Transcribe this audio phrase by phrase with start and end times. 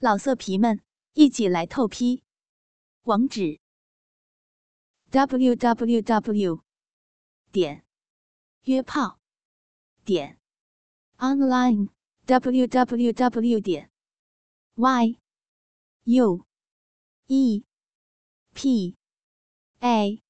[0.00, 0.80] 老色皮们，
[1.14, 2.22] 一起来透批！
[3.02, 3.58] 网址
[5.10, 6.62] ：w w w
[7.50, 7.84] 点
[8.62, 9.18] 约炮
[10.04, 10.38] 点
[11.16, 11.88] online
[12.26, 13.90] w w w 点
[14.76, 15.18] y
[16.04, 16.46] u
[17.26, 17.64] e
[18.54, 18.96] p
[19.80, 20.22] a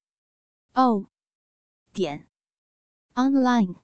[0.73, 1.11] o
[1.93, 2.27] 点
[3.13, 3.83] online。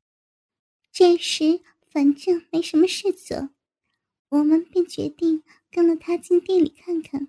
[0.92, 1.62] 这时，
[1.92, 3.50] 反正没什么事做，
[4.30, 5.44] 我们便决定。
[5.72, 7.28] 跟了他进店里看看。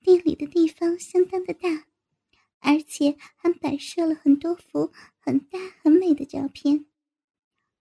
[0.00, 1.88] 店里的地方相当的大，
[2.60, 6.86] 而且还摆设了很多幅很大很美的照片，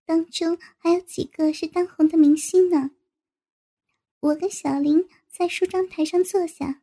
[0.04, 2.90] 当中还有几个是当红的明星呢。
[4.20, 6.82] 我跟小林在梳妆台上坐下，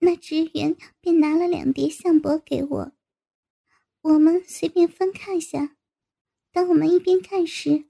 [0.00, 2.92] 那职员便拿了两叠相簿给我，
[4.02, 5.74] 我们随便翻看一下。
[6.52, 7.86] 当我们一边看时，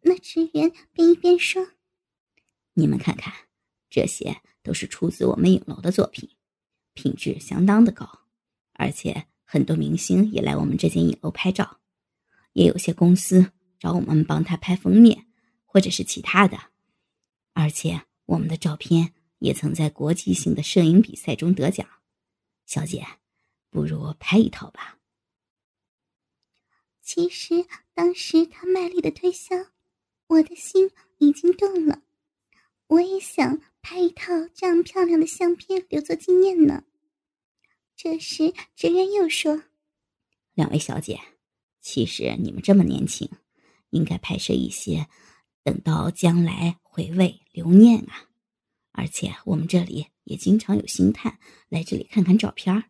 [0.00, 1.68] 那职员便一边说。
[2.78, 3.32] 你们看看，
[3.88, 6.28] 这些都是出自我们影楼的作品，
[6.92, 8.06] 品质相当的高，
[8.74, 11.80] 而且很多明星也来我们这间影楼拍照，
[12.52, 15.26] 也有些公司找我们帮他拍封面，
[15.64, 16.58] 或者是其他的，
[17.54, 21.88] 而且我们的照片也曾在国际性的摄影比赛中得奖。
[22.66, 23.06] 小姐，
[23.70, 24.98] 不如拍一套吧。
[27.00, 29.54] 其实当时他卖力的推销，
[30.26, 32.02] 我的心已经动了。
[32.88, 36.84] 我也想拍一套这样漂亮的相片留作纪念呢。
[37.96, 39.64] 这时，职员又说
[40.54, 41.20] ：“两位小姐，
[41.80, 43.28] 其实你们这么年轻，
[43.90, 45.08] 应该拍摄一些，
[45.64, 48.28] 等到将来回味留念啊。
[48.92, 52.84] 而且我们这里也经常有星探来这里看看照片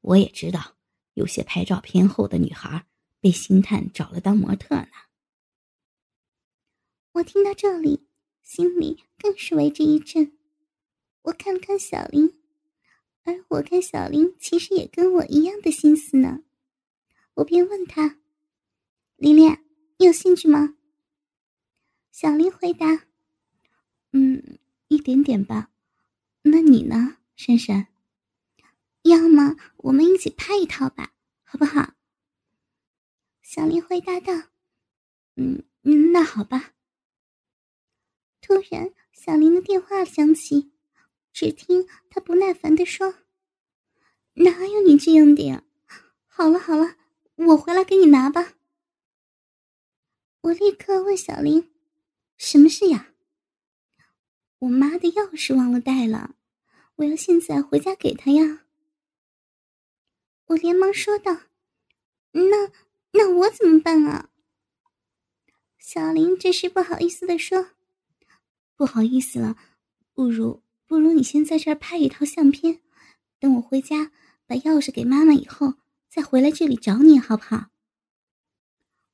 [0.00, 0.76] 我也知道，
[1.14, 2.84] 有些拍照片后的女孩
[3.20, 4.88] 被星探找了当模特呢。”
[7.12, 8.05] 我听到这里。
[8.46, 10.38] 心里更是为之一震。
[11.22, 12.40] 我看了看小林，
[13.24, 16.44] 而我看小林其实也跟我一样的心思呢。
[17.34, 18.20] 我便问他
[19.18, 19.58] ：“琳琳，
[19.98, 20.76] 你有兴趣吗？”
[22.12, 23.08] 小林回答
[24.14, 25.72] ：“嗯，一点点吧。
[26.42, 27.88] 那你呢，珊珊？
[29.02, 31.12] 要么我们一起拍一套吧，
[31.42, 31.94] 好不好？”
[33.42, 34.32] 小林回答道
[35.34, 35.64] ：“嗯，
[36.12, 36.74] 那好吧。”
[38.46, 40.70] 突然，小林的电话响起，
[41.32, 43.16] 只听他不耐烦的说
[44.34, 45.64] ：“哪有你这样的呀？
[46.28, 46.96] 好了好了，
[47.34, 48.52] 我回来给你拿吧。”
[50.42, 51.72] 我立刻问小林
[52.38, 53.12] ：“什么事呀
[54.60, 56.36] ？”“我妈的钥匙忘了带了，
[56.94, 58.64] 我要现在回家给她呀。”
[60.46, 61.36] 我连忙说道
[62.30, 62.70] ：“那
[63.10, 64.30] 那我怎么办啊？”
[65.80, 67.72] 小林这时不好意思的说。
[68.76, 69.56] 不好意思了，
[70.12, 72.80] 不如不如你先在这儿拍一套相片，
[73.40, 74.12] 等我回家
[74.46, 75.74] 把钥匙给妈妈以后，
[76.08, 77.70] 再回来这里找你，好不好？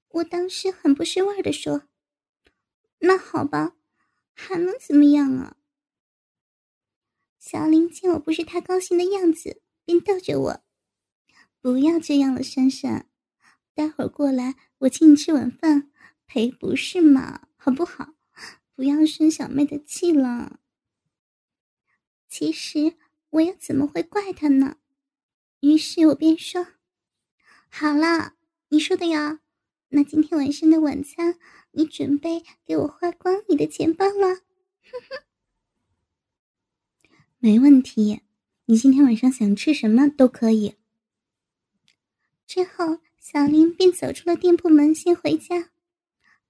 [0.09, 1.85] 我当时很不是味儿的说
[3.01, 3.77] ：“那好吧，
[4.35, 5.57] 还能怎么样啊？”
[7.39, 10.61] 小林见我不是太高兴的样子，便逗着我
[11.63, 13.09] ：“不要这样了，珊珊，
[13.75, 15.91] 待会儿过来我请你吃晚饭，
[16.27, 18.15] 赔不是嘛，好不好？”
[18.83, 20.59] 不要生小妹的气了。
[22.29, 22.97] 其实
[23.31, 24.77] 我又怎么会怪他呢？
[25.61, 26.67] 于是我便说
[27.71, 28.35] ：“好了，
[28.71, 29.39] 你说的呀。
[29.91, 31.39] 那今天晚上的晚餐，
[31.71, 34.35] 你准备给我花光你的钱包了？”
[34.83, 35.23] 哼哼，
[37.39, 38.23] 没问题。
[38.65, 40.75] 你今天晚上想吃什么都可以。
[42.49, 45.71] 之后，小林便走出了店铺门，先回家。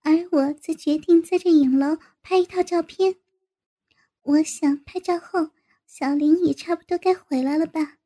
[0.03, 3.17] 而我则决定在这影楼拍一套照片。
[4.23, 5.51] 我想拍照后，
[5.87, 7.99] 小林也差不多该回来了吧，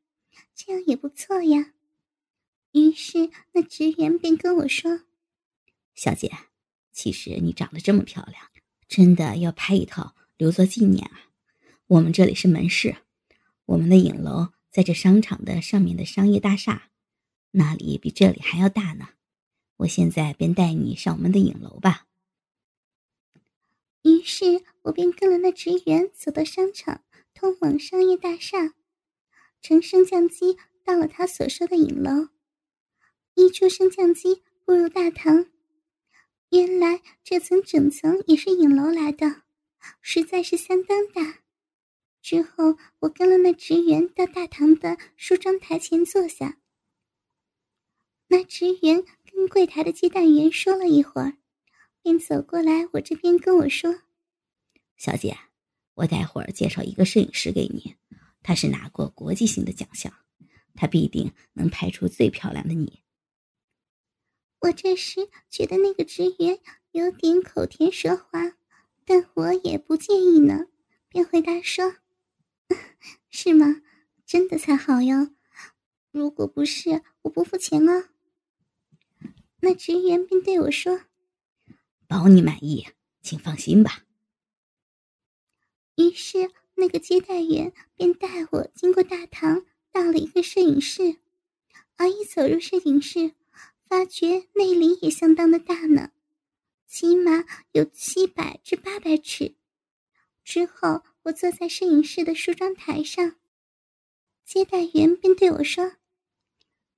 [0.55, 1.73] 这样也不错呀。
[2.71, 5.01] 于是那职员便跟我说
[5.95, 6.31] ：“小姐，
[6.91, 8.43] 其实你长得这么漂亮，
[8.87, 11.31] 真的要拍一套留作纪念啊。
[11.87, 12.97] 我们这里是门市，
[13.65, 16.89] 我们的影楼在这商场的上面的商业大厦，
[17.51, 19.09] 那里比这里还要大呢。”
[19.77, 22.07] 我现在便带你上我们的影楼吧。
[24.01, 27.03] 于是我便跟了那职员走到商场
[27.33, 28.73] 通往商业大厦，
[29.61, 32.29] 乘升降机到了他所说的影楼。
[33.35, 35.45] 一出升降机，步入大堂，
[36.49, 39.43] 原来这层整层也是影楼来的，
[40.01, 41.43] 实在是相当大。
[42.21, 46.57] 之后我跟了那职员到大堂的梳妆台前坐下，
[48.29, 49.05] 那职员。
[49.37, 51.37] 跟柜台的接待员说了一会儿，
[52.01, 54.01] 便走过来我这边跟我说
[54.97, 55.37] ：“小姐，
[55.93, 57.93] 我待会儿介绍一个摄影师给你，
[58.41, 60.11] 他是拿过国际性的奖项，
[60.73, 63.03] 他必定能拍出最漂亮的你。
[64.61, 66.59] 我这时觉得那个职员
[66.89, 68.53] 有点口甜舌滑，
[69.05, 70.65] 但我也不介意呢，
[71.09, 71.97] 便回答说
[73.29, 73.83] ：“是吗？
[74.25, 75.29] 真的才好哟。
[76.09, 78.09] 如果不是，我不付钱哦。”
[79.59, 81.01] 那职员便对我说
[82.07, 82.87] ：“保你满意，
[83.21, 84.05] 请放心吧。”
[85.97, 91.17] 于是，那个接待员便带我经过大堂，到了一个摄影室。
[91.95, 93.33] 而一走入摄影室，
[93.83, 96.11] 发觉内里也相当的大呢，
[96.85, 99.55] 起码有七百至八百尺。
[100.43, 103.37] 之后，我坐在摄影室的梳妆台上，
[104.45, 105.93] 接待员便对我说：“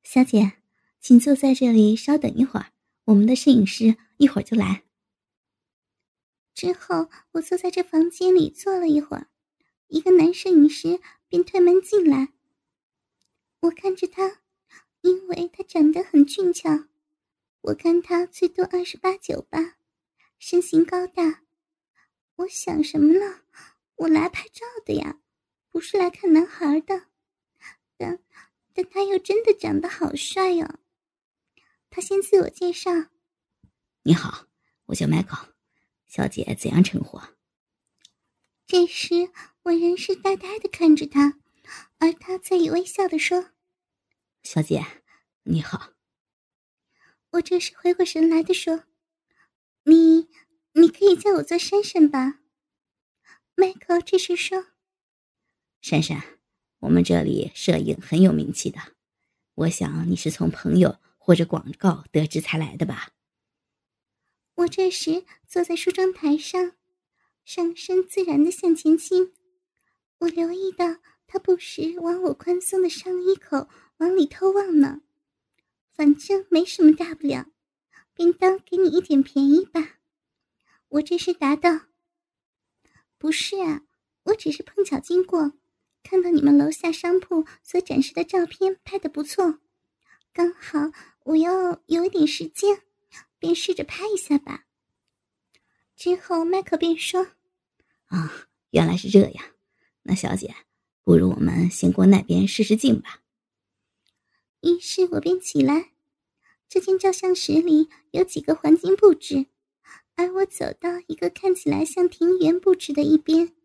[0.03, 0.57] 小姐，
[0.99, 2.71] 请坐在这里，稍等一会儿，
[3.05, 4.83] 我们的摄影师一会儿就来。”
[6.53, 9.27] 之后，我坐在这房间里坐了一会儿，
[9.87, 12.33] 一个男摄影师便推门进来。
[13.61, 14.41] 我看着他，
[15.01, 16.89] 因为他长得很俊俏，
[17.61, 19.77] 我看他最多二十八九吧，
[20.37, 21.43] 身形高大。
[22.35, 23.41] 我想什么呢？
[23.95, 25.19] 我来拍照的呀，
[25.69, 27.07] 不是来看男孩的。
[27.97, 28.19] 但
[28.73, 30.79] 但他又真的长得好帅哟。
[31.89, 32.91] 他先自我介绍
[34.03, 34.47] ：“你好，
[34.85, 35.49] 我叫 Michael。”
[36.07, 37.19] 小姐怎样称呼？
[38.65, 39.31] 这时
[39.63, 41.39] 我仍是呆呆的看着他，
[41.97, 43.51] 而他则以微笑的说
[44.41, 44.83] ：“小姐，
[45.43, 45.93] 你好。”
[47.31, 48.85] 我这时回过神来的说
[49.85, 50.29] ：“你，
[50.73, 52.39] 你可以叫我做珊珊吧。”
[53.53, 54.67] 迈克这时说
[55.81, 56.39] ：“珊珊，
[56.79, 58.79] 我们这里摄影很有名气的，
[59.53, 63.11] 我想你是从朋友或者广告得知才来的吧？”
[64.57, 66.71] 我这时坐在梳妆台上，
[67.45, 69.31] 上身自然的向前倾。
[70.21, 70.97] 我留意到
[71.27, 75.01] 他不时往我宽松的上衣口往里偷望呢。
[75.93, 77.45] 反正没什么大不了，
[78.15, 79.99] 便当给你一点便宜吧。
[80.87, 81.81] 我这时答道
[83.19, 83.83] ：“不是啊，
[84.23, 85.53] 我只是碰巧经过，
[86.01, 89.59] 看到你们楼下商铺所展示的照片拍的不错，
[90.33, 90.91] 刚好
[91.23, 92.81] 我要有一点时间。”
[93.41, 94.65] 便试着拍一下吧。
[95.95, 97.25] 之后，麦克便说
[98.07, 99.45] ：“啊，原来是这样。
[100.03, 100.53] 那小姐，
[101.05, 103.21] 不如我们先过那边试试镜吧。”
[104.59, 105.91] 于是我便起来。
[106.67, 109.45] 这间照相室里有几个环境布置，
[110.15, 113.55] 而我走到一个看起来像庭园布置的一边，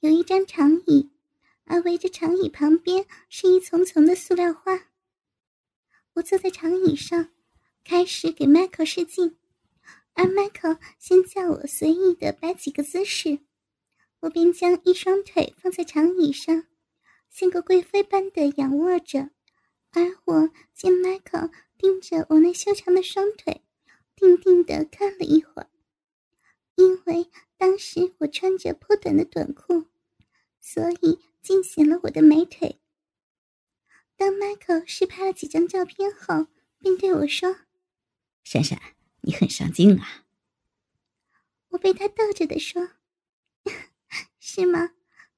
[0.00, 1.10] 有一张长椅，
[1.66, 4.88] 而围着长椅旁边是一丛丛的塑料花。
[6.14, 7.28] 我坐在长椅上。
[7.84, 9.36] 开始给迈克试镜，
[10.12, 13.40] 而迈克先叫我随意的摆几个姿势，
[14.20, 16.68] 我便将一双腿放在长椅上，
[17.28, 19.30] 像个贵妃般的仰卧着。
[19.90, 23.62] 而我见迈克盯着我那修长的双腿，
[24.14, 25.68] 定定的看了一会儿。
[26.76, 29.86] 因为当时我穿着颇短的短裤，
[30.60, 32.78] 所以尽显了我的美腿。
[34.22, 36.46] 当迈克试拍了几张照片后，
[36.78, 37.56] 便对我说。
[38.44, 38.80] 珊珊，
[39.22, 40.24] 你很上镜啊！
[41.70, 42.90] 我被他逗着的说
[44.38, 44.90] ：“是吗？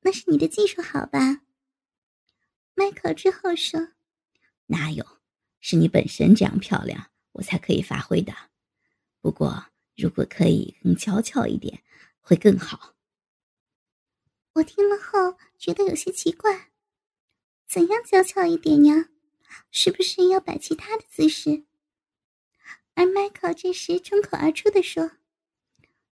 [0.03, 1.41] 那是你的技术好吧？”
[2.77, 3.93] 迈克之后说
[4.69, 5.03] ：“哪有？
[5.61, 8.35] 是你本身这样漂亮，我才可以发挥的。
[9.23, 11.83] 不过，如果可以更娇俏一点，
[12.21, 12.97] 会更好。”
[14.57, 16.73] 我听了后觉得有些奇怪
[17.75, 19.09] ：“怎样娇俏一点呀？
[19.73, 21.65] 是不是要摆其他的姿势？”
[22.95, 25.11] 而迈克这时冲口而出的说：“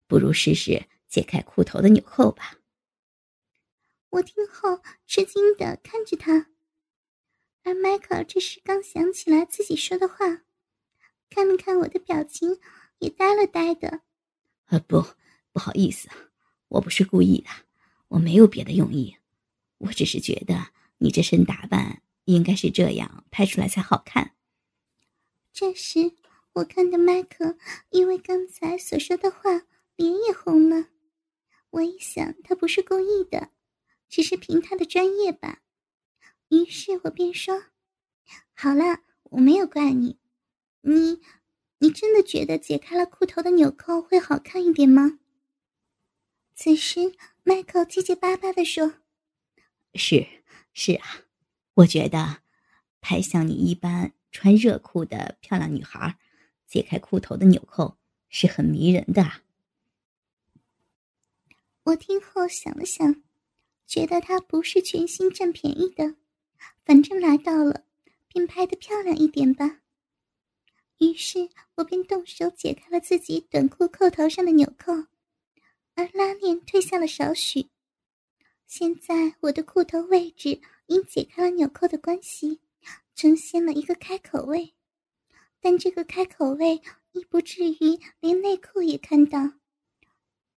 [0.06, 2.58] 不如试试解开裤头的纽扣吧。”
[4.10, 6.46] 我听后吃惊的看着他，
[7.64, 10.44] 而迈克这时刚想起来自己说的话，
[11.28, 12.60] 看了看我的表情，
[13.00, 14.02] 也呆了呆的。
[14.66, 15.04] “啊，不，
[15.50, 16.08] 不好意思，
[16.68, 17.50] 我不是故意的，
[18.06, 19.16] 我没有别的用意，
[19.78, 24.34] 我只是觉得你这身打扮应该是这样拍出来才好看。”
[25.52, 26.12] 这时。
[26.54, 27.56] 我看到麦克
[27.90, 29.62] 因为刚才所说的话，
[29.94, 30.88] 脸也红了。
[31.70, 33.50] 我一想，他不是故意的，
[34.08, 35.60] 只是凭他的专业吧。
[36.48, 37.66] 于是我便说
[38.54, 40.18] ：“好了，我没有怪你。
[40.80, 41.20] 你，
[41.78, 45.20] 你真的觉得解开了裤头的纽扣会好看一点吗？”
[46.56, 47.14] 此时，
[47.44, 48.94] 麦克结结巴巴的说
[49.94, 50.37] ：“是，
[50.80, 51.24] 是啊，
[51.74, 52.38] 我觉得
[53.00, 56.16] 拍像你一般穿热裤的漂亮女孩。”
[56.68, 57.96] 解开裤头的纽扣
[58.28, 59.26] 是很迷人的。
[61.82, 63.24] 我听后想了想，
[63.86, 66.14] 觉得他不是全心占便宜的，
[66.84, 67.84] 反正来到了，
[68.28, 69.80] 便拍得漂亮一点吧。
[70.98, 74.92] 于是我便动手解开了自己短裤扣头上的纽扣，
[75.94, 77.68] 而拉链退下了少许。
[78.68, 82.60] 现在我的裤头位置因解开了纽扣的关系，
[83.14, 84.74] 呈现了一个开口位，
[85.58, 86.82] 但这个开口位
[87.12, 89.54] 亦不至于连内裤也看到。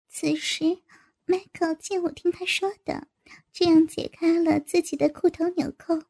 [0.09, 0.81] 此时
[1.25, 3.07] ，Michael 见我听他说的，
[3.53, 6.03] 这样解开了自己的裤头纽扣，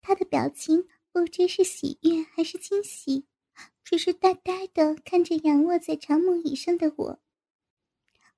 [0.00, 3.26] 他的表情不知是喜悦还是惊喜。
[3.84, 7.20] 只是呆呆的看着仰卧在长木椅上的我。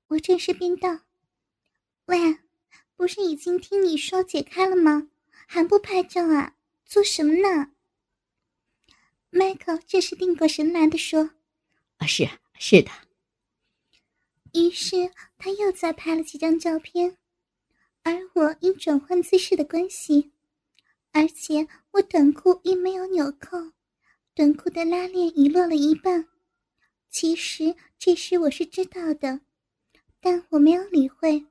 [0.08, 1.00] 我这时便道
[2.06, 2.38] ：“喂，
[2.98, 5.08] 不是已经听你说解开了吗？
[5.46, 6.56] 还不拍照啊？
[6.84, 7.70] 做什么呢
[9.30, 11.30] ？”Michael 这时定过神来的说
[11.98, 12.28] ：“啊，是
[12.58, 12.90] 是的。”
[14.52, 17.16] 于是他又再拍了几张照片，
[18.02, 20.32] 而我因转换姿势的关系，
[21.12, 23.72] 而且我短裤因没有纽扣。
[24.34, 26.26] 短裤的拉链遗落了一半，
[27.08, 29.40] 其实这时我是知道的，
[30.20, 31.46] 但我没有理会。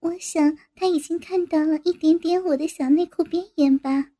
[0.00, 4.12] 我想他已经看到了一点点我的小内裤边缘吧。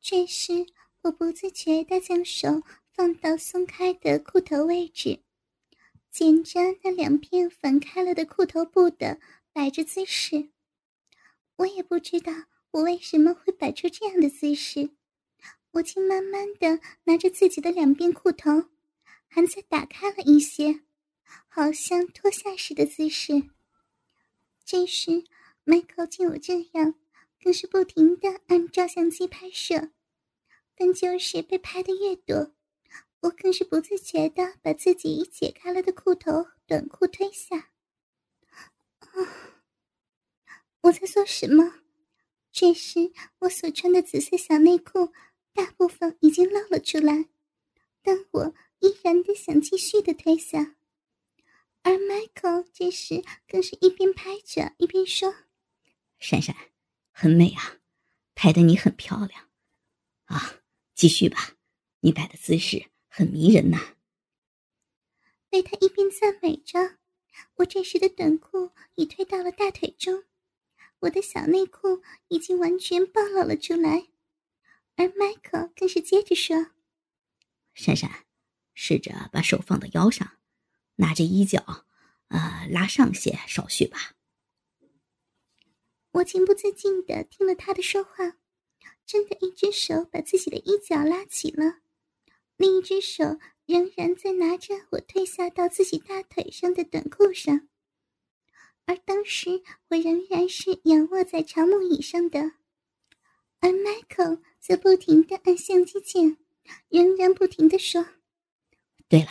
[0.00, 0.66] 这时
[1.02, 5.20] 我不自觉地将手放到松开的裤头位置，
[6.10, 9.20] 捡着那两片反开了的裤头布的
[9.52, 10.50] 摆着姿势。
[11.56, 12.32] 我也不知道
[12.70, 14.90] 我为什么会摆出这样的姿势。
[15.72, 18.64] 我竟慢慢的拿着自己的两边裤头，
[19.28, 20.80] 还在打开了一些，
[21.46, 23.50] 好像脱下时的姿势。
[24.70, 25.24] 这时
[25.64, 26.94] ，Michael 见我这样，
[27.42, 29.90] 更是不停的按照相机拍摄，
[30.76, 32.54] 但就是被拍的越多，
[33.22, 37.72] 我更是不自觉的把自己已解开了的裤头短裤推下。
[39.00, 39.58] 啊！
[40.82, 41.80] 我在做什么？
[42.52, 43.10] 这时，
[43.40, 45.12] 我所穿的紫色小内裤。
[45.52, 47.28] 大部分已经露了出来，
[48.02, 50.76] 但我依然的想继续的推下，
[52.80, 55.34] 这时更是一边拍着一边说
[56.18, 56.56] ：“闪闪，
[57.10, 57.76] 很美啊，
[58.34, 59.50] 拍的你很漂亮，
[60.24, 60.62] 啊，
[60.94, 61.58] 继续吧，
[62.00, 63.96] 你摆的姿势很迷人呐。”
[65.50, 66.96] 被他一边赞美着，
[67.56, 70.24] 我这时的短裤已推到了大腿中，
[71.00, 74.06] 我的小内裤已经完全暴露了出来。
[74.96, 76.68] 而 Michael 更是接着说
[77.74, 78.24] ：“闪闪，
[78.72, 80.38] 试着把手放到腰上，
[80.96, 81.84] 拿着衣角，
[82.30, 84.14] 呃，拉上些，手续吧。”
[86.12, 88.36] 我情不自禁的听了他的说话，
[89.06, 91.80] 真的一只手把自己的衣角拉起了，
[92.56, 97.68] 另一只手仍然在拿着我褪下到自己大腿上的短裤上，
[98.86, 102.52] 而当时我仍然是仰卧在长木椅上的。
[103.60, 106.38] 而 Michael 则不停的按相机键，
[106.88, 108.04] 仍然不停的说
[109.06, 109.30] ：“对了，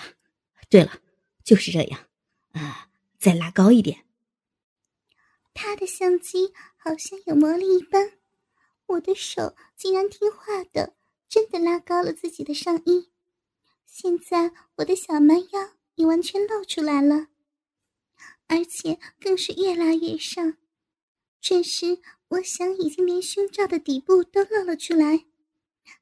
[0.69, 1.01] 对了，
[1.43, 2.07] 就是这样，
[2.51, 2.88] 啊，
[3.19, 4.05] 再拉高一点。”
[5.53, 8.13] 他的相机好像有魔力一般，
[8.87, 10.95] 我的手竟然听话的，
[11.27, 13.11] 真的拉高了自己的上衣。
[13.85, 17.27] 现在我的小蛮腰也完全露出来了，
[18.47, 20.57] 而且更是越拉越上。
[21.39, 22.01] 这时。
[22.29, 25.25] 我想，已经连胸罩的底部都露了出来。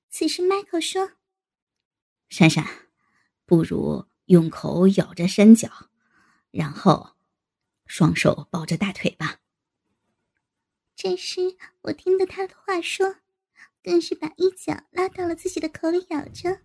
[0.10, 1.14] 此时，Michael 说
[2.28, 2.68] ：“珊珊，
[3.46, 5.90] 不如用口咬着山脚，
[6.51, 7.16] 然后
[7.86, 9.39] 双手抱着大腿吧。”
[10.96, 13.18] 这时，我听到他的话说，
[13.84, 16.62] 更是把衣角拉到了自己的口里咬着，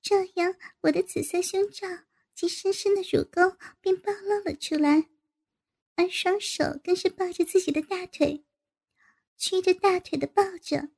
[0.00, 1.86] 这样我的紫色胸罩
[2.34, 5.08] 及深深的乳沟便暴露了出来，
[5.96, 8.44] 而双手更是抱着自己的大腿。
[9.36, 10.90] 屈着大腿的抱着，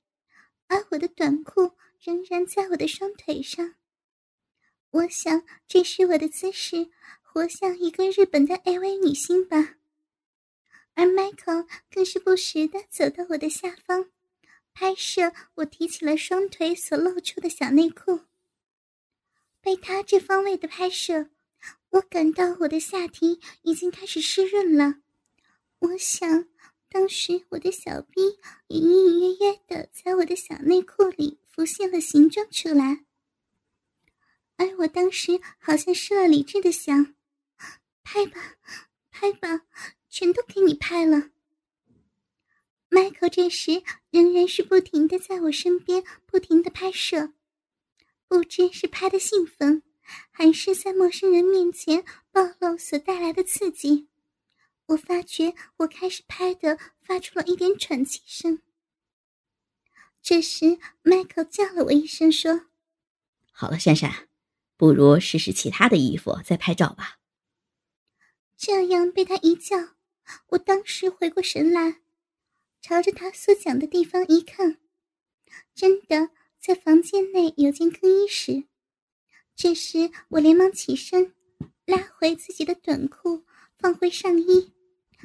[0.67, 3.77] 而我的短裤仍然在我的双腿上。
[4.91, 6.91] 我想，这是我的姿势，
[7.33, 9.77] 活像一个日本的 AV 女星吧。
[10.93, 14.11] 而 Michael 更是不时的走到我的下方，
[14.75, 18.21] 拍摄我提起了双腿所露出的小内裤。
[19.63, 21.31] 被他这方位的拍摄，
[21.91, 24.97] 我感到我的下体已经开始湿润了。
[25.79, 26.47] 我想。
[26.95, 28.21] 当时我的小臂
[28.69, 33.07] 也隐隐约约的在我的小内裤里浮现了形状出来，
[34.57, 37.15] 而我当时好像失了理智的想：
[38.03, 38.57] 拍吧，
[39.11, 39.63] 拍吧，
[40.09, 41.31] 全都给你拍了。
[42.89, 47.33] 迈克这时仍然是不停的在我身边不停的拍摄，
[48.29, 49.83] 不知是拍的兴奋，
[50.31, 54.09] 还是在陌生人面前暴露所带来的刺激。
[54.87, 58.61] 我发觉我开始拍的发出了一点喘气声。
[60.21, 62.67] 这时，迈克叫了我一声，说
[63.53, 64.29] ：“好了，珊珊，
[64.77, 67.21] 不如试试其他的衣服再拍照吧。”
[68.65, 69.77] 这样被他一叫，
[70.51, 72.01] 我当时回过神来，
[72.81, 74.79] 朝着他所讲的地方一看，
[75.75, 78.69] 真的在房间内有间更衣室。
[79.57, 81.35] 这时，我连忙起身，
[81.87, 83.43] 拉回自己的短裤，
[83.81, 84.73] 放回上衣，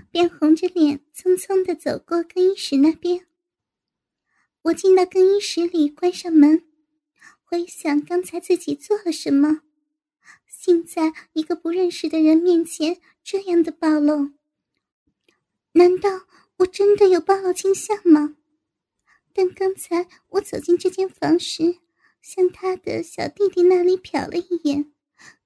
[0.10, 3.27] 便红着脸匆匆的走过更衣室那边。
[4.63, 6.63] 我进到更衣室里，关上门，
[7.44, 9.62] 回想刚才自己做了什么。
[10.60, 14.31] 竟在一个不认识的人面前这样的暴露，
[15.74, 16.10] 难道
[16.60, 18.38] 我真的有暴露倾向吗？
[19.34, 21.79] 但刚才我走进这间房时，
[22.22, 24.93] 向他的小弟弟那里瞟了一眼，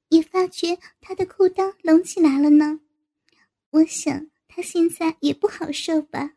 [0.10, 2.82] 也发觉他的裤裆隆起来了呢。
[3.72, 6.34] 我想他现在也不好受吧。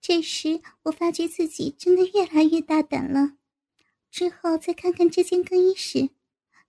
[0.00, 3.38] 这时，我发觉自己真的越来越大胆了。
[4.08, 6.10] 之后再看看这间更衣室，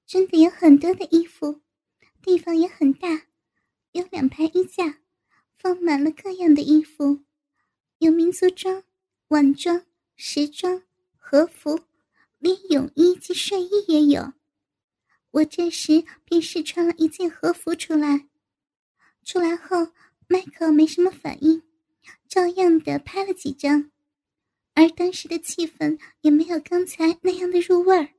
[0.08, 1.62] 真的有很多的衣服，
[2.22, 3.28] 地方也很大，
[3.92, 5.00] 有两排衣架，
[5.58, 7.22] 放满了各样的衣服，
[7.98, 8.84] 有民族装、
[9.30, 9.86] 晚装、
[10.16, 10.84] 时装、
[11.18, 11.80] 和服，
[12.40, 14.34] 连泳衣及睡衣也有。
[15.32, 18.28] 我这时便试穿了一件和服出来，
[19.24, 19.92] 出来后，
[20.28, 21.64] 迈克没什么反应。
[22.28, 23.92] 照样的拍了几张，
[24.74, 28.10] 而当时的气氛也没有刚才那样的入味儿。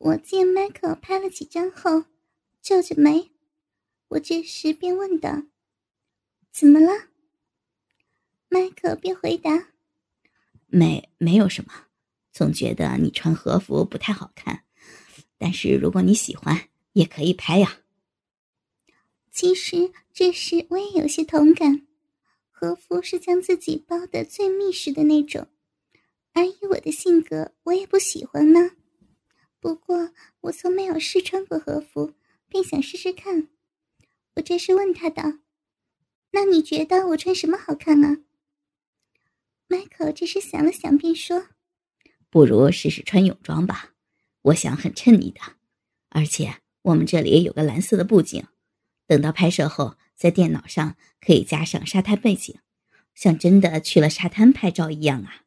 [0.00, 2.06] 我见迈克拍了几张后，
[2.62, 3.32] 皱着眉，
[4.08, 5.42] 我这时便问道
[6.50, 7.08] ：“怎么了？”
[8.48, 9.72] 迈克便回答
[10.68, 11.88] ：“没，没有什么，
[12.32, 14.64] 总觉得你穿和服不太好看，
[15.36, 17.80] 但是如果你喜欢，也可以拍呀。”
[19.30, 21.86] 其实这时我也有些同感，
[22.50, 25.46] 和服是将自己包的最密实的那种，
[26.32, 28.70] 而以我的性格，我也不喜欢呢。
[29.60, 32.14] 不过我从没有试穿过和服，
[32.48, 33.48] 便想试试看。
[34.36, 35.34] 我这时问他道
[36.32, 38.18] ：“那你觉得我穿什么好看啊？”
[39.68, 41.48] 迈克这时想了想，便说
[42.30, 43.92] ：“不如试试穿泳装吧，
[44.42, 45.40] 我想很衬你的，
[46.08, 48.46] 而且我们这里有个蓝色的布景。”
[49.06, 52.58] 等到拍摄后，在电脑上可以加上沙滩背景，
[53.14, 55.44] 像真的去了沙滩拍照一样啊！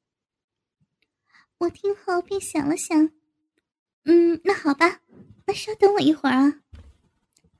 [1.59, 3.11] 我听后便想了想，
[4.05, 5.01] 嗯，那好吧，
[5.45, 6.61] 那稍等我一会儿啊。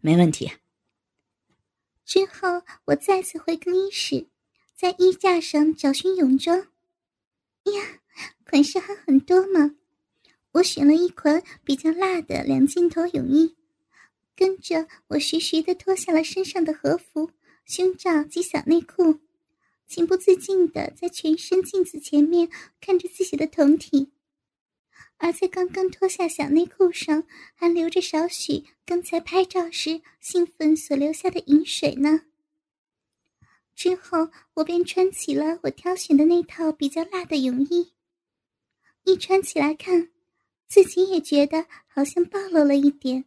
[0.02, 0.52] 没问题。
[2.06, 4.28] 之后我再次回更衣室，
[4.76, 6.58] 在衣架上找寻泳装。
[6.60, 8.02] 呀，
[8.46, 9.76] 款式还很多嘛！
[10.52, 13.56] 我选了一款比较辣的两件头泳衣。
[14.36, 17.32] 跟着我，徐徐的脱下了身上的和服、
[17.66, 19.20] 胸罩及小内裤，
[19.88, 22.50] 情不自禁的在全身镜子前面
[22.82, 24.12] 看着自己的酮体，
[25.24, 27.24] 而在刚刚脱下小内裤上
[27.56, 32.24] 还留着少许刚才拍照时兴奋所留下的饮水呢。
[33.74, 37.94] 之后，我便穿起了我挑选的那套比较辣的泳衣，
[39.06, 40.10] 一穿起来看，
[40.68, 43.24] 自己也觉得好像暴露了一点。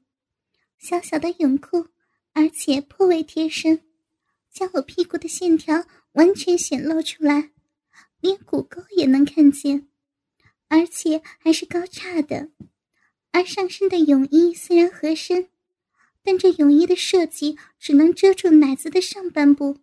[0.76, 1.86] 小小的泳裤，
[2.34, 3.82] 而且颇为贴身，
[4.52, 7.52] 将我屁股的线条完全显露出来，
[8.20, 9.88] 连骨沟也能看见，
[10.68, 12.50] 而且还是高叉的。
[13.32, 15.48] 而上身的泳衣虽然合身，
[16.22, 19.78] 但这泳衣的设计只能遮住奶子的上半部，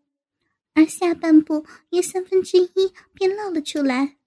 [0.74, 4.17] 而下半部约三分之一便露了出来。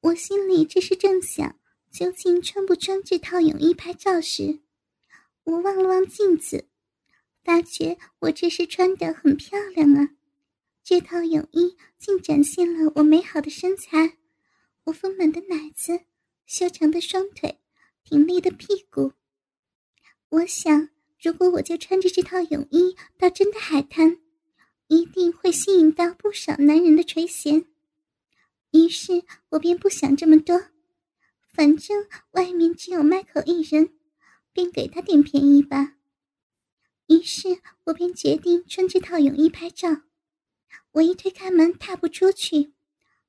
[0.00, 1.58] 我心里这时正想，
[1.90, 4.60] 究竟穿不穿这套泳衣拍照时。
[5.44, 6.68] 我望了望镜子，
[7.44, 10.10] 发觉我这是穿的很漂亮啊！
[10.82, 14.18] 这套泳衣竟展现了我美好的身材，
[14.84, 16.00] 我丰满的奶子，
[16.46, 17.60] 修长的双腿，
[18.02, 19.12] 挺立的屁股。
[20.28, 24.18] 我想，如果我就穿着这套泳衣到真的海滩，
[24.88, 27.66] 一定会吸引到不少男人的垂涎。
[28.72, 30.68] 于是我便不想这么多，
[31.52, 33.94] 反正外面只有麦克一人。
[34.54, 35.96] 便给他点便宜吧。
[37.08, 40.02] 于是我便决定穿这套泳衣拍照。
[40.92, 42.72] 我一推开门，踏步出去，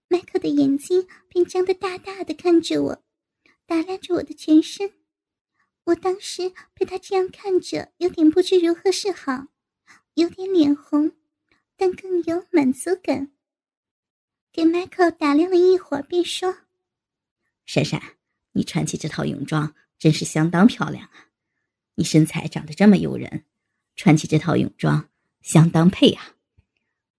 [0.07, 3.03] 迈克的眼睛便张得大大的看着我，
[3.65, 4.93] 打量着我的全身。
[5.85, 9.47] 我当时被他这样看着，有点不知如何是好，
[10.15, 11.11] 有点脸红，
[11.75, 13.31] 但更有满足感。
[14.51, 16.57] 给迈克打量了一会儿，便说
[17.65, 18.01] ：“珊珊，
[18.53, 21.29] 你穿起这套泳装。”真是相当漂亮啊！
[21.95, 23.45] 你身材长得这么诱人，
[23.95, 25.09] 穿起这套泳装
[25.41, 26.35] 相当配啊。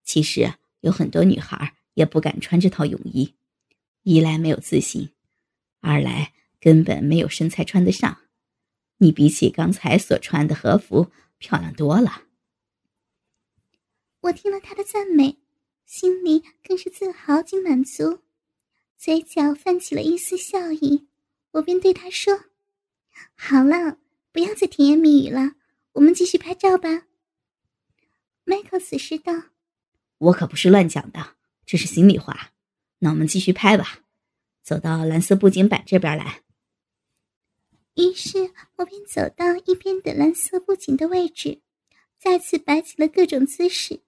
[0.05, 3.35] 其实有很多女孩也不敢穿这套泳衣，
[4.03, 5.13] 一来没有自信，
[5.81, 8.19] 二来根本没有身材穿得上。
[8.99, 12.25] 你比起刚才所穿的和服漂亮多了。
[14.21, 15.39] 我听了他的赞美，
[15.87, 18.21] 心里更是自豪及满足，
[18.99, 21.09] 嘴角泛起了一丝笑意。
[21.53, 22.45] 我便对他说
[23.35, 23.99] ：“好了，
[24.33, 25.53] 不要再甜言蜜语了，
[25.93, 27.07] 我们继续拍照吧。”
[28.45, 29.33] 迈克此时道
[30.19, 32.53] ：“我可不是乱讲的，这是心里话。
[33.01, 34.05] 那我们继续拍吧，
[34.63, 36.43] 走到蓝色布景板这边来。”
[37.97, 41.61] 于是我便走到一边的蓝色布景的位置，
[42.19, 44.03] 再次摆起了各种姿势。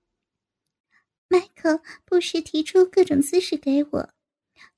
[1.27, 4.15] 迈克不时提出各种姿势给我，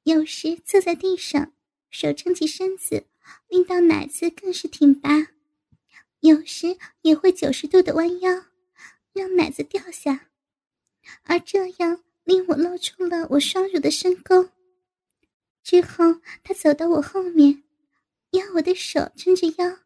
[0.05, 1.53] 有时坐在地上，
[1.91, 3.07] 手撑起身子，
[3.49, 5.27] 令到奶子更是挺拔；
[6.21, 8.47] 有时也会九十度的弯腰，
[9.13, 10.29] 让奶子掉下，
[11.23, 14.51] 而这样令我露出了我双乳的深沟。
[15.65, 17.65] 之后，他走到我后面。
[18.31, 19.81] 要我的手撑着腰，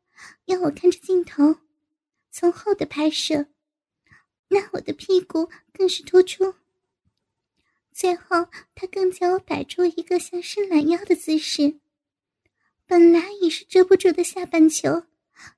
[0.44, 1.60] 要我看着镜头，
[2.30, 3.46] 从后的拍摄，
[4.48, 6.54] 那我的屁股更是突出。
[7.90, 11.80] 最后，他更叫我摆出一个像伸懒腰的姿势。
[12.84, 15.04] 本来已是遮不住的下半球，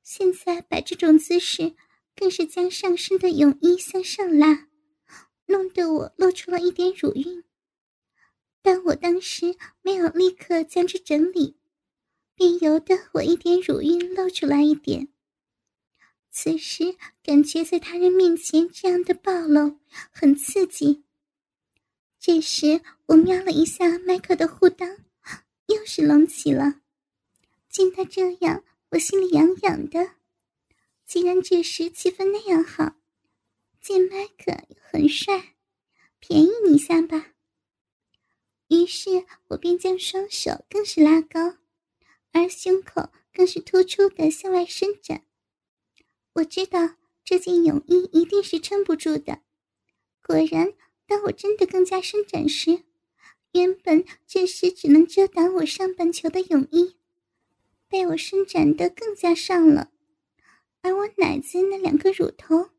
[0.04, 1.74] 现在摆这种姿势，
[2.14, 4.68] 更是将上身的泳衣向上拉，
[5.46, 7.44] 弄得我露出了一点乳晕。
[8.62, 11.56] 但我当时没有立刻将之整理。
[12.38, 15.08] 便由得我一点乳晕露出来一点。
[16.30, 19.78] 此时感觉在他人面前这样的暴露
[20.12, 21.02] 很刺激。
[22.20, 24.98] 这时我瞄了一下麦克的护裆，
[25.68, 26.82] 又是隆起了。
[27.70, 30.16] 见他这样，我心里痒痒的。
[31.06, 32.96] 既然这时气氛那样好，
[33.86, 35.54] 见麦克又很帅，
[36.18, 37.34] 便宜你一下吧。
[38.66, 41.58] 于是我便将双手更是拉高。
[42.32, 45.24] 而胸口更是突出的向外伸展，
[46.32, 49.42] 我知道这件泳衣一定是撑不住的。
[50.20, 50.72] 果然，
[51.06, 52.82] 当我真的更加伸展时，
[53.52, 56.96] 原本这时只能遮挡我上半球的泳衣，
[57.86, 59.92] 被我伸展的更加上了。
[60.82, 62.70] 而我奶子那两个乳头，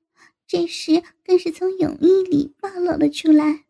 [0.47, 3.65] 这时更是从泳衣里暴露了出来。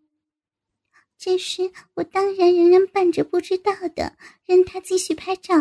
[1.18, 5.56] 这时，我当然仍然扮着不知道的，任他继续拍照。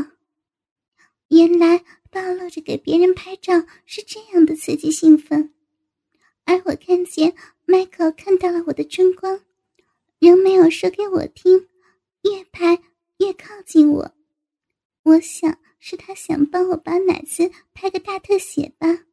[1.28, 5.54] 原来暴露着给别人拍照是这样的刺激兴奋，
[6.44, 9.40] 而我看见迈克看到了我的春光，
[10.18, 11.68] 仍没有说给我听，
[12.22, 12.82] 越拍
[13.18, 14.14] 越靠近我。
[15.02, 19.06] 我想是他想帮我把奶子拍个大特写吧，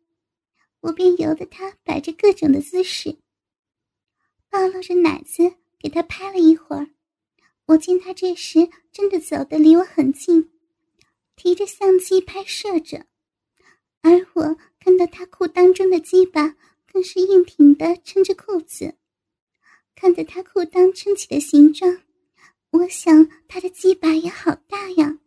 [0.84, 3.18] 我便由得他摆着各种的姿势，
[4.50, 6.90] 暴露着奶子给他拍了一会儿。
[7.68, 10.52] 我见他这时真的走得离我很近。
[11.38, 13.08] 提着相机拍摄着，
[14.02, 16.56] 而我看到他裤裆中的鸡巴
[16.92, 18.96] 更是硬挺的撑着裤子，
[19.96, 22.02] 看着他裤裆撑起的形状，
[22.72, 25.18] 我想他的鸡巴也好大呀。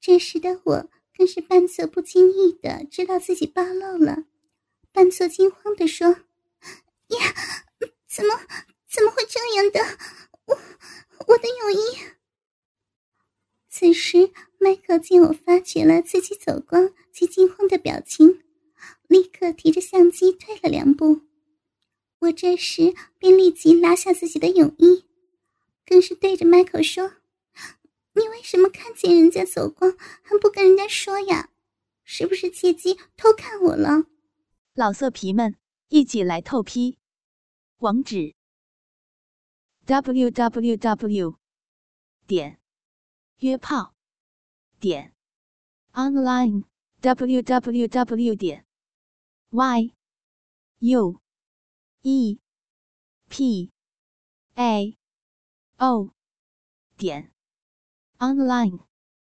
[0.00, 4.24] 这时的我更是半作不经意的知道自己暴露了，
[4.92, 6.08] 半作惊慌的说
[7.08, 7.34] ：“呀，
[8.06, 8.40] 怎么
[8.88, 9.80] 怎么会这样的？
[10.46, 10.58] 我
[11.28, 11.98] 我的泳衣。”
[13.68, 14.32] 此时。
[14.58, 18.42] 麦克见我发觉了自己走光及惊慌的表情，
[19.06, 21.20] 立刻提着相机退了两步。
[22.20, 25.04] 我这时便立即拉下自己的泳衣，
[25.84, 27.12] 更是对着麦克说
[28.16, 31.50] ：“你为什么看见人家走光还不跟人家说呀？
[32.02, 34.06] 是不是借机偷看我了？”
[34.72, 35.56] 老色皮们
[35.88, 36.98] 一起来透批，
[37.78, 38.34] 网址
[39.84, 41.38] ：w w w.
[42.26, 42.58] 点
[43.40, 43.94] 约炮。
[44.78, 45.14] 点
[45.92, 46.64] online
[47.00, 48.66] w w w 点
[49.50, 49.94] y
[50.80, 51.20] u
[52.02, 52.38] e
[53.28, 53.70] p
[54.54, 54.98] a
[55.78, 56.14] o
[56.96, 57.32] 点
[58.20, 58.80] online。